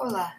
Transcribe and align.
Olá, 0.00 0.36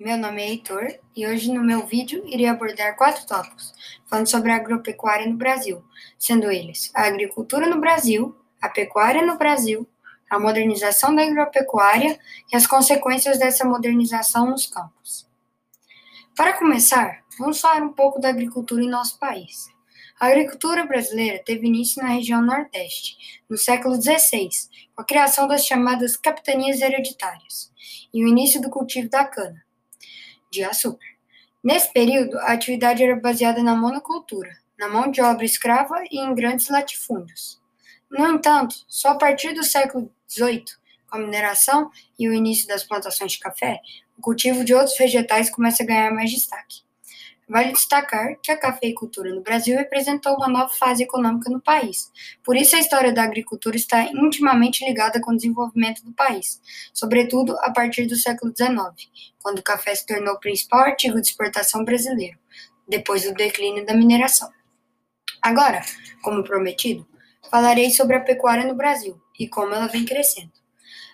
meu 0.00 0.16
nome 0.16 0.42
é 0.42 0.48
Heitor 0.48 0.92
e 1.14 1.28
hoje 1.28 1.52
no 1.52 1.62
meu 1.62 1.86
vídeo 1.86 2.24
irei 2.26 2.48
abordar 2.48 2.96
quatro 2.96 3.24
tópicos, 3.24 3.72
falando 4.04 4.26
sobre 4.26 4.50
a 4.50 4.56
agropecuária 4.56 5.28
no 5.28 5.36
Brasil, 5.36 5.84
sendo 6.18 6.50
eles 6.50 6.90
a 6.92 7.06
agricultura 7.06 7.68
no 7.68 7.80
Brasil, 7.80 8.36
a 8.60 8.68
pecuária 8.68 9.24
no 9.24 9.38
Brasil, 9.38 9.88
a 10.28 10.40
modernização 10.40 11.14
da 11.14 11.22
agropecuária 11.22 12.18
e 12.52 12.56
as 12.56 12.66
consequências 12.66 13.38
dessa 13.38 13.64
modernização 13.64 14.50
nos 14.50 14.66
campos. 14.66 15.30
Para 16.34 16.54
começar, 16.54 17.22
vamos 17.38 17.60
falar 17.60 17.84
um 17.84 17.92
pouco 17.92 18.20
da 18.20 18.30
agricultura 18.30 18.82
em 18.82 18.90
nosso 18.90 19.20
país. 19.20 19.68
A 20.18 20.28
agricultura 20.28 20.86
brasileira 20.86 21.42
teve 21.44 21.66
início 21.66 22.02
na 22.02 22.08
região 22.08 22.40
Nordeste, 22.40 23.42
no 23.50 23.58
século 23.58 24.00
XVI, 24.00 24.48
com 24.94 25.02
a 25.02 25.04
criação 25.04 25.46
das 25.46 25.66
chamadas 25.66 26.16
capitanias 26.16 26.80
hereditárias 26.80 27.70
e 28.14 28.24
o 28.24 28.26
início 28.26 28.58
do 28.58 28.70
cultivo 28.70 29.10
da 29.10 29.26
cana 29.26 29.62
de 30.50 30.64
açúcar. 30.64 31.04
Nesse 31.62 31.92
período, 31.92 32.38
a 32.38 32.52
atividade 32.52 33.02
era 33.04 33.14
baseada 33.14 33.62
na 33.62 33.76
monocultura, 33.76 34.56
na 34.78 34.88
mão 34.88 35.10
de 35.10 35.20
obra 35.20 35.44
escrava 35.44 36.02
e 36.10 36.18
em 36.18 36.34
grandes 36.34 36.70
latifúndios. 36.70 37.60
No 38.10 38.26
entanto, 38.26 38.74
só 38.88 39.10
a 39.10 39.18
partir 39.18 39.52
do 39.52 39.64
século 39.64 40.10
XVIII, 40.30 40.64
com 41.10 41.18
a 41.18 41.20
mineração 41.20 41.90
e 42.18 42.26
o 42.26 42.32
início 42.32 42.66
das 42.66 42.84
plantações 42.84 43.32
de 43.32 43.38
café, 43.38 43.80
o 44.16 44.22
cultivo 44.22 44.64
de 44.64 44.72
outros 44.72 44.96
vegetais 44.96 45.50
começa 45.50 45.82
a 45.82 45.86
ganhar 45.86 46.10
mais 46.10 46.30
destaque. 46.30 46.85
Vale 47.48 47.70
destacar 47.70 48.36
que 48.42 48.50
a 48.50 48.56
cafeicultura 48.56 49.32
no 49.32 49.40
Brasil 49.40 49.76
representou 49.76 50.34
uma 50.34 50.48
nova 50.48 50.68
fase 50.68 51.04
econômica 51.04 51.48
no 51.48 51.60
país. 51.60 52.10
Por 52.42 52.56
isso, 52.56 52.74
a 52.74 52.80
história 52.80 53.12
da 53.12 53.22
agricultura 53.22 53.76
está 53.76 54.02
intimamente 54.02 54.84
ligada 54.84 55.20
com 55.20 55.30
o 55.30 55.36
desenvolvimento 55.36 56.04
do 56.04 56.12
país, 56.12 56.60
sobretudo 56.92 57.56
a 57.60 57.70
partir 57.70 58.06
do 58.06 58.16
século 58.16 58.52
XIX, 58.52 59.08
quando 59.40 59.60
o 59.60 59.62
café 59.62 59.94
se 59.94 60.04
tornou 60.04 60.34
o 60.34 60.40
principal 60.40 60.80
artigo 60.80 61.20
de 61.20 61.28
exportação 61.28 61.84
brasileiro, 61.84 62.36
depois 62.88 63.22
do 63.22 63.32
declínio 63.32 63.86
da 63.86 63.94
mineração. 63.94 64.50
Agora, 65.40 65.82
como 66.22 66.42
prometido, 66.42 67.06
falarei 67.48 67.90
sobre 67.90 68.16
a 68.16 68.20
pecuária 68.20 68.66
no 68.66 68.74
Brasil 68.74 69.20
e 69.38 69.48
como 69.48 69.72
ela 69.72 69.86
vem 69.86 70.04
crescendo. 70.04 70.50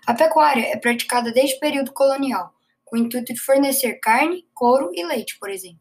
A 0.07 0.15
pecuária 0.15 0.67
é 0.67 0.79
praticada 0.79 1.31
desde 1.31 1.57
o 1.57 1.61
período 1.61 1.93
colonial, 1.93 2.55
com 2.87 2.97
o 2.97 2.99
intuito 2.99 3.35
de 3.35 3.41
fornecer 3.41 4.01
carne, 4.01 4.47
couro 4.55 4.91
e 4.95 5.05
leite, 5.05 5.39
por 5.39 5.51
exemplo. 5.51 5.81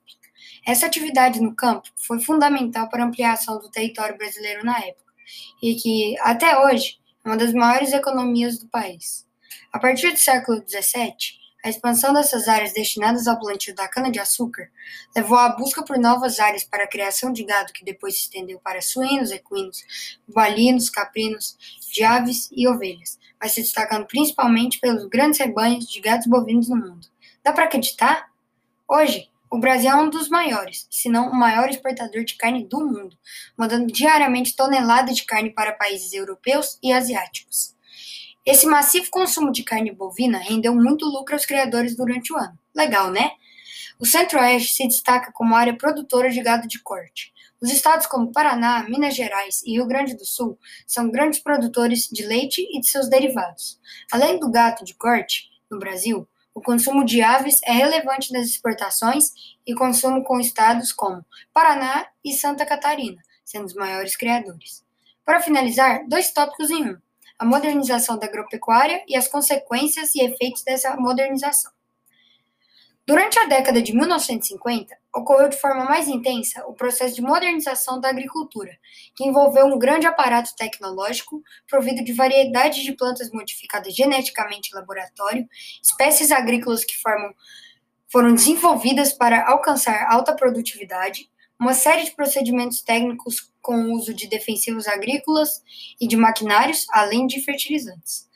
Essa 0.66 0.86
atividade 0.86 1.42
no 1.42 1.56
campo 1.56 1.90
foi 1.96 2.20
fundamental 2.20 2.90
para 2.90 3.04
a 3.04 3.08
ampliação 3.08 3.60
do 3.60 3.70
território 3.70 4.18
brasileiro 4.18 4.66
na 4.66 4.78
época 4.80 5.12
e 5.62 5.76
que, 5.76 6.16
até 6.22 6.60
hoje, 6.66 7.00
é 7.24 7.30
uma 7.30 7.38
das 7.38 7.54
maiores 7.54 7.94
economias 7.94 8.60
do 8.60 8.68
país. 8.68 9.26
A 9.72 9.80
partir 9.80 10.12
do 10.12 10.18
século 10.18 10.64
XVII, 10.68 11.42
a 11.64 11.70
expansão 11.70 12.12
dessas 12.12 12.48
áreas 12.48 12.74
destinadas 12.74 13.28
ao 13.28 13.40
plantio 13.40 13.76
da 13.76 13.88
cana-de-açúcar 13.88 14.70
levou 15.16 15.38
à 15.38 15.50
busca 15.50 15.84
por 15.84 15.98
novas 16.00 16.40
áreas 16.40 16.64
para 16.64 16.86
a 16.86 16.88
criação 16.88 17.32
de 17.32 17.44
gado 17.44 17.72
que 17.72 17.86
depois 17.86 18.16
se 18.16 18.22
estendeu 18.22 18.60
para 18.60 18.82
suínos, 18.82 19.30
equinos, 19.30 19.84
balinos, 20.28 20.90
caprinos, 20.90 21.56
de 21.94 22.04
aves 22.04 22.50
e 22.52 22.68
ovelhas, 22.68 23.20
mas 23.40 23.52
se 23.52 23.62
destacando 23.62 24.08
principalmente 24.08 24.80
pelos 24.80 25.06
grandes 25.08 25.40
rebanhos 25.40 25.86
de 25.88 26.02
gados 26.02 26.26
bovinos 26.26 26.68
no 26.68 26.78
mundo. 26.78 27.08
Dá 27.44 27.54
para 27.54 27.66
acreditar? 27.66 28.32
Hoje, 28.90 29.30
o 29.52 29.60
Brasil 29.60 29.92
é 29.92 29.96
um 29.96 30.10
dos 30.10 30.30
maiores, 30.30 30.88
se 30.90 31.10
não 31.10 31.30
o 31.30 31.36
maior 31.36 31.70
exportador 31.70 32.24
de 32.24 32.36
carne 32.36 32.66
do 32.66 32.80
mundo, 32.80 33.18
mandando 33.58 33.92
diariamente 33.92 34.56
toneladas 34.56 35.18
de 35.18 35.26
carne 35.26 35.50
para 35.50 35.74
países 35.74 36.14
europeus 36.14 36.80
e 36.82 36.94
asiáticos. 36.94 37.76
Esse 38.46 38.66
massivo 38.66 39.12
consumo 39.12 39.52
de 39.52 39.62
carne 39.64 39.92
bovina 39.92 40.38
rendeu 40.38 40.74
muito 40.74 41.06
lucro 41.06 41.36
aos 41.36 41.46
criadores 41.46 41.98
durante 41.98 42.32
o 42.32 42.38
ano. 42.38 42.58
Legal, 42.74 43.12
né? 43.12 43.32
O 44.00 44.06
Centro-Oeste 44.06 44.72
se 44.74 44.88
destaca 44.88 45.34
como 45.34 45.54
área 45.54 45.78
produtora 45.78 46.30
de 46.30 46.42
gado 46.42 46.66
de 46.66 46.82
corte. 46.82 47.34
Os 47.62 47.70
estados 47.70 48.08
como 48.08 48.32
Paraná, 48.32 48.86
Minas 48.88 49.16
Gerais 49.16 49.62
e 49.64 49.74
Rio 49.74 49.86
Grande 49.86 50.16
do 50.16 50.26
Sul 50.26 50.58
são 50.88 51.12
grandes 51.12 51.40
produtores 51.40 52.08
de 52.10 52.26
leite 52.26 52.66
e 52.72 52.80
de 52.80 52.88
seus 52.88 53.10
derivados. 53.10 53.78
Além 54.14 54.40
do 54.40 54.50
gato 54.50 54.86
de 54.86 54.96
corte, 54.96 55.50
no 55.70 55.78
Brasil, 55.78 56.28
o 56.54 56.62
consumo 56.62 57.06
de 57.06 57.22
aves 57.22 57.60
é 57.64 57.72
relevante 57.72 58.34
nas 58.34 58.48
exportações 58.48 59.32
e 59.66 59.74
consumo 59.74 60.24
com 60.24 60.40
estados 60.40 60.92
como 60.92 61.26
Paraná 61.54 62.08
e 62.24 62.34
Santa 62.34 62.66
Catarina, 62.66 63.22
sendo 63.44 63.66
os 63.66 63.74
maiores 63.74 64.16
criadores. 64.16 64.84
Para 65.24 65.42
finalizar, 65.42 66.08
dois 66.08 66.32
tópicos 66.32 66.70
em 66.70 66.92
um: 66.92 66.98
a 67.40 67.46
modernização 67.46 68.18
da 68.18 68.28
agropecuária 68.28 69.04
e 69.08 69.16
as 69.16 69.28
consequências 69.28 70.14
e 70.16 70.22
efeitos 70.22 70.64
dessa 70.64 70.96
modernização. 70.98 71.72
Durante 73.08 73.40
a 73.40 73.46
década 73.46 73.82
de 73.82 73.96
1950, 73.96 74.96
ocorreu 75.14 75.50
de 75.50 75.60
forma 75.60 75.86
mais 75.86 76.08
intensa 76.08 76.64
o 76.68 76.74
processo 76.74 77.16
de 77.16 77.22
modernização 77.22 78.00
da 78.00 78.10
agricultura, 78.10 78.78
que 79.16 79.26
envolveu 79.26 79.66
um 79.66 79.80
grande 79.80 80.06
aparato 80.06 80.56
tecnológico 80.56 81.42
provido 81.68 82.04
de 82.04 82.14
variedade 82.14 82.84
de 82.84 82.94
plantas 82.94 83.32
modificadas 83.32 83.96
geneticamente 83.96 84.70
em 84.72 84.76
laboratório, 84.76 85.50
espécies 85.82 86.32
agrícolas 86.32 86.86
que 86.86 86.96
formam, 86.98 87.34
foram 88.08 88.36
desenvolvidas 88.36 89.12
para 89.12 89.50
alcançar 89.50 90.08
alta 90.08 90.36
produtividade, 90.36 91.28
uma 91.60 91.74
série 91.74 92.04
de 92.04 92.12
procedimentos 92.12 92.82
técnicos 92.82 93.52
com 93.62 93.76
o 93.76 93.94
uso 93.94 94.14
de 94.14 94.28
defensivos 94.28 94.88
agrícolas 94.88 95.64
e 96.00 96.08
de 96.08 96.16
maquinários, 96.16 96.86
além 96.92 97.26
de 97.26 97.42
fertilizantes. 97.42 98.30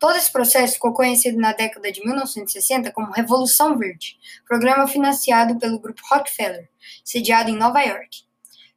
Todo 0.00 0.16
esse 0.16 0.32
processo 0.32 0.74
ficou 0.74 0.94
conhecido 0.94 1.38
na 1.38 1.52
década 1.52 1.92
de 1.92 2.02
1960 2.02 2.90
como 2.90 3.12
Revolução 3.12 3.76
Verde, 3.76 4.18
programa 4.48 4.88
financiado 4.88 5.58
pelo 5.58 5.78
grupo 5.78 6.00
Rockefeller, 6.10 6.70
sediado 7.04 7.50
em 7.50 7.56
Nova 7.56 7.82
York, 7.82 8.22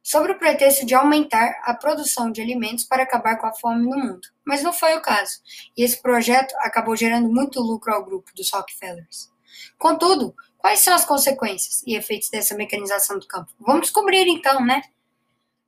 sobre 0.02 0.32
o 0.32 0.38
pretexto 0.38 0.84
de 0.84 0.94
aumentar 0.94 1.62
a 1.64 1.72
produção 1.72 2.30
de 2.30 2.42
alimentos 2.42 2.84
para 2.84 3.04
acabar 3.04 3.38
com 3.38 3.46
a 3.46 3.54
fome 3.54 3.86
no 3.86 3.96
mundo. 3.96 4.28
Mas 4.44 4.62
não 4.62 4.70
foi 4.70 4.94
o 4.98 5.00
caso, 5.00 5.40
e 5.74 5.82
esse 5.82 6.00
projeto 6.02 6.54
acabou 6.58 6.94
gerando 6.94 7.30
muito 7.30 7.58
lucro 7.58 7.94
ao 7.94 8.04
grupo 8.04 8.30
dos 8.36 8.52
Rockefellers. 8.52 9.30
Contudo, 9.78 10.34
quais 10.58 10.80
são 10.80 10.92
as 10.92 11.06
consequências 11.06 11.82
e 11.86 11.96
efeitos 11.96 12.28
dessa 12.28 12.54
mecanização 12.54 13.18
do 13.18 13.26
campo? 13.26 13.50
Vamos 13.58 13.84
descobrir 13.84 14.28
então, 14.28 14.62
né? 14.62 14.82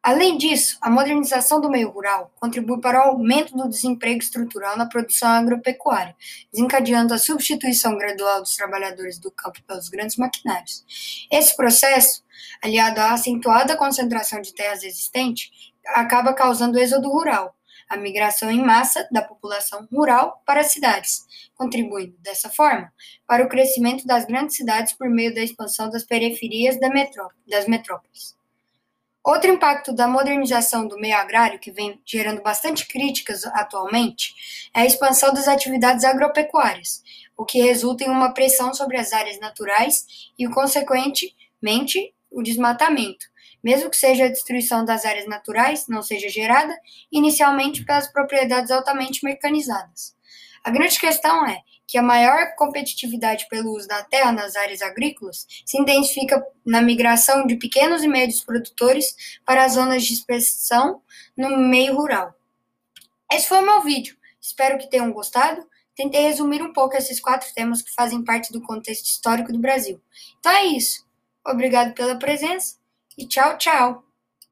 Além 0.06 0.38
disso, 0.38 0.78
a 0.80 0.88
modernização 0.88 1.60
do 1.60 1.68
meio 1.68 1.90
rural 1.90 2.30
contribui 2.36 2.80
para 2.80 3.00
o 3.00 3.10
aumento 3.10 3.56
do 3.56 3.68
desemprego 3.68 4.20
estrutural 4.20 4.76
na 4.76 4.86
produção 4.86 5.28
agropecuária, 5.28 6.14
desencadeando 6.52 7.12
a 7.12 7.18
substituição 7.18 7.98
gradual 7.98 8.40
dos 8.40 8.54
trabalhadores 8.54 9.18
do 9.18 9.32
campo 9.32 9.60
pelos 9.64 9.88
grandes 9.88 10.16
maquinários. 10.16 11.26
Esse 11.28 11.56
processo, 11.56 12.22
aliado 12.62 13.00
à 13.00 13.14
acentuada 13.14 13.76
concentração 13.76 14.40
de 14.40 14.54
terras 14.54 14.84
existentes, 14.84 15.50
acaba 15.88 16.32
causando 16.32 16.78
êxodo 16.78 17.10
rural, 17.10 17.56
a 17.88 17.96
migração 17.96 18.48
em 18.48 18.64
massa 18.64 19.08
da 19.10 19.22
população 19.22 19.88
rural 19.92 20.40
para 20.46 20.60
as 20.60 20.68
cidades, 20.68 21.26
contribuindo, 21.56 22.16
dessa 22.20 22.48
forma, 22.48 22.92
para 23.26 23.44
o 23.44 23.48
crescimento 23.48 24.06
das 24.06 24.24
grandes 24.24 24.54
cidades 24.54 24.92
por 24.92 25.10
meio 25.10 25.34
da 25.34 25.42
expansão 25.42 25.90
das 25.90 26.04
periferias 26.04 26.78
das 26.78 27.66
metrópoles. 27.66 28.36
Outro 29.26 29.50
impacto 29.50 29.92
da 29.92 30.06
modernização 30.06 30.86
do 30.86 31.00
meio 31.00 31.16
agrário, 31.16 31.58
que 31.58 31.72
vem 31.72 32.00
gerando 32.06 32.40
bastante 32.42 32.86
críticas 32.86 33.44
atualmente, 33.44 34.32
é 34.72 34.82
a 34.82 34.86
expansão 34.86 35.34
das 35.34 35.48
atividades 35.48 36.04
agropecuárias, 36.04 37.02
o 37.36 37.44
que 37.44 37.60
resulta 37.60 38.04
em 38.04 38.08
uma 38.08 38.32
pressão 38.32 38.72
sobre 38.72 38.96
as 38.96 39.12
áreas 39.12 39.40
naturais 39.40 40.06
e, 40.38 40.46
consequentemente, 40.46 42.14
o 42.30 42.40
desmatamento, 42.40 43.26
mesmo 43.64 43.90
que 43.90 43.96
seja 43.96 44.26
a 44.26 44.30
destruição 44.30 44.84
das 44.84 45.04
áreas 45.04 45.26
naturais 45.26 45.86
não 45.88 46.04
seja 46.04 46.28
gerada 46.28 46.78
inicialmente 47.10 47.84
pelas 47.84 48.06
propriedades 48.06 48.70
altamente 48.70 49.24
mecanizadas. 49.24 50.14
A 50.62 50.70
grande 50.70 51.00
questão 51.00 51.44
é 51.44 51.62
que 51.86 51.96
a 51.96 52.02
maior 52.02 52.54
competitividade 52.56 53.46
pelo 53.48 53.72
uso 53.72 53.86
da 53.86 54.02
terra 54.02 54.32
nas 54.32 54.56
áreas 54.56 54.82
agrícolas 54.82 55.46
se 55.64 55.80
intensifica 55.80 56.44
na 56.64 56.82
migração 56.82 57.46
de 57.46 57.56
pequenos 57.56 58.02
e 58.02 58.08
médios 58.08 58.42
produtores 58.42 59.38
para 59.44 59.64
as 59.64 59.72
zonas 59.74 60.04
de 60.04 60.12
expressão 60.12 61.00
no 61.36 61.56
meio 61.56 61.94
rural. 61.96 62.34
Esse 63.30 63.48
foi 63.48 63.58
o 63.58 63.66
meu 63.66 63.82
vídeo. 63.82 64.16
Espero 64.40 64.78
que 64.78 64.90
tenham 64.90 65.12
gostado. 65.12 65.66
Tentei 65.94 66.22
resumir 66.22 66.62
um 66.62 66.72
pouco 66.72 66.96
esses 66.96 67.20
quatro 67.20 67.48
temas 67.54 67.82
que 67.82 67.94
fazem 67.94 68.22
parte 68.22 68.52
do 68.52 68.62
contexto 68.62 69.06
histórico 69.06 69.52
do 69.52 69.58
Brasil. 69.58 70.00
Então 70.38 70.52
é 70.52 70.64
isso. 70.66 71.06
Obrigado 71.44 71.94
pela 71.94 72.18
presença 72.18 72.76
e 73.16 73.26
tchau, 73.26 73.56
tchau! 73.56 74.05